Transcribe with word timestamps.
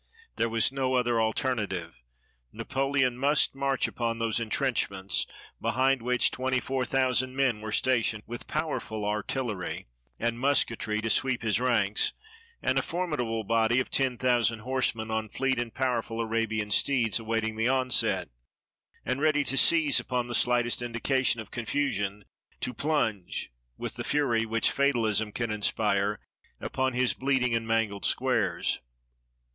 There 0.35 0.49
was 0.49 0.71
no 0.71 0.95
other 0.95 1.21
alternative. 1.21 1.93
Napoleon 2.51 3.19
must 3.19 3.53
march 3.53 3.87
upon 3.87 4.17
those 4.17 4.39
intrenchments, 4.39 5.27
behind 5.61 6.01
which 6.01 6.31
twenty 6.31 6.59
four 6.59 6.85
thousand 6.85 7.35
men 7.35 7.61
were 7.61 7.71
stationed 7.71 8.23
with 8.25 8.47
powerful 8.47 9.05
artillery 9.05 9.85
and 10.19 10.39
mus 10.39 10.63
ketry 10.65 11.03
to 11.03 11.09
sweep 11.11 11.43
his 11.43 11.59
ranks, 11.59 12.13
and 12.63 12.79
a 12.79 12.81
formidable 12.81 13.43
body 13.43 13.79
of 13.79 13.91
ten 13.91 14.17
thousand 14.17 14.61
horsemen, 14.61 15.11
on 15.11 15.29
fleet 15.29 15.59
and 15.59 15.75
powerful 15.75 16.19
Arabian 16.19 16.71
steeds, 16.71 17.19
awaiting 17.19 17.55
the 17.55 17.67
onset, 17.69 18.27
and 19.05 19.21
ready 19.21 19.43
to 19.43 19.55
seize 19.55 19.99
upon 19.99 20.27
the 20.27 20.33
slightest 20.33 20.81
indication 20.81 21.39
of 21.39 21.51
confusion 21.51 22.25
to 22.59 22.73
plunge, 22.73 23.51
with 23.77 23.97
the 23.97 24.03
fury 24.03 24.47
which 24.47 24.71
fatalism 24.71 25.31
can 25.31 25.51
inspire, 25.51 26.19
upon 26.59 26.93
his 26.93 27.13
bleeding 27.13 27.53
and 27.53 27.67
mangled 27.67 28.03
squares. 28.03 28.79